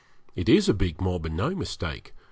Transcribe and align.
It 0.35 0.49
is 0.49 0.67
a 0.67 0.73
big 0.73 0.99
mob 0.99 1.27
and 1.27 1.37
no 1.37 1.51
mistake. 1.53 2.15